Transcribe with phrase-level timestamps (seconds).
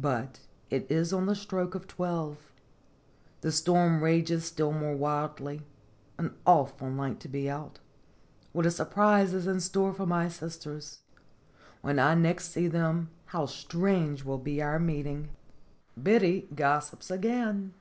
[0.00, 0.38] But
[0.70, 2.52] it is on the stroke of twelve.
[3.40, 5.62] The storm rages still more wildly;
[6.18, 7.80] an awful night to be out.
[8.52, 11.00] What a surprise is in store for my sisters!
[11.82, 15.30] When I next see them, how strange will be our meet ing!
[16.00, 17.74] BIDDY GOSSIPS AGAIN.